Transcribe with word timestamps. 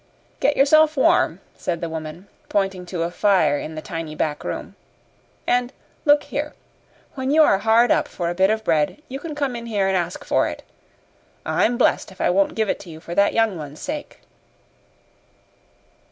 "Get 0.39 0.57
yourself 0.57 0.97
warm," 0.97 1.41
said 1.55 1.79
the 1.79 1.87
woman, 1.87 2.27
pointing 2.49 2.87
to 2.87 3.03
a 3.03 3.11
fire 3.11 3.59
in 3.59 3.75
the 3.75 3.83
tiny 3.83 4.15
back 4.15 4.43
room. 4.43 4.73
"And 5.45 5.71
look 6.05 6.23
here; 6.23 6.55
when 7.13 7.29
you 7.29 7.43
are 7.43 7.59
hard 7.59 7.91
up 7.91 8.07
for 8.07 8.27
a 8.27 8.33
bit 8.33 8.49
of 8.49 8.63
bread, 8.63 8.99
you 9.09 9.19
can 9.19 9.35
come 9.35 9.55
in 9.55 9.67
here 9.67 9.87
and 9.87 9.95
ask 9.95 10.25
for 10.25 10.47
it. 10.47 10.63
I'm 11.45 11.77
blest 11.77 12.11
if 12.11 12.19
I 12.19 12.31
won't 12.31 12.55
give 12.55 12.67
it 12.67 12.79
to 12.79 12.89
you 12.89 12.99
for 12.99 13.13
that 13.13 13.35
young 13.35 13.59
one's 13.59 13.79
sake." 13.79 14.21